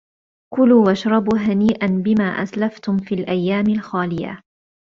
[0.53, 4.41] كُلوا وَاشرَبوا هَنيئًا بِما أَسلَفتُم فِي الأَيّامِ الخالِيَةِ